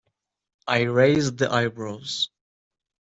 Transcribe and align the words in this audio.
I 0.67 0.81
raised 0.85 1.37
the 1.37 1.51
eyebrows. 1.51 2.31